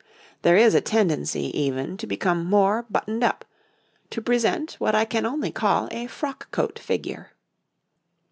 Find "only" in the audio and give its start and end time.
5.27-5.51